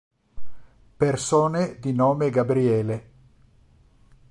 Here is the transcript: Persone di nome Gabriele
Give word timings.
Persone 0.97 1.77
di 1.79 1.93
nome 1.93 2.31
Gabriele 2.31 3.09